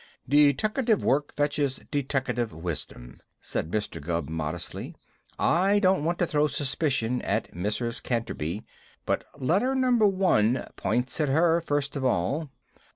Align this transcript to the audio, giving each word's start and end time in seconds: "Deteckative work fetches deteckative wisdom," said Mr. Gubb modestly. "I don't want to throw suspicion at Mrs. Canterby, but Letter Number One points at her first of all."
"Deteckative 0.27 1.03
work 1.03 1.31
fetches 1.31 1.79
deteckative 1.91 2.51
wisdom," 2.51 3.21
said 3.39 3.69
Mr. 3.69 4.01
Gubb 4.01 4.29
modestly. 4.29 4.95
"I 5.37 5.77
don't 5.77 6.03
want 6.03 6.17
to 6.17 6.25
throw 6.25 6.47
suspicion 6.47 7.21
at 7.21 7.53
Mrs. 7.53 8.01
Canterby, 8.01 8.65
but 9.05 9.25
Letter 9.37 9.75
Number 9.75 10.07
One 10.07 10.65
points 10.75 11.21
at 11.21 11.29
her 11.29 11.61
first 11.61 11.95
of 11.95 12.03
all." 12.03 12.49